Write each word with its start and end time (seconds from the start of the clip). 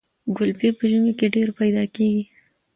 ګلپي 0.37 0.69
په 0.77 0.83
ژمي 0.91 1.13
کې 1.19 1.27
ډیر 1.35 1.47
پیدا 1.59 1.83
کیږي. 1.95 2.23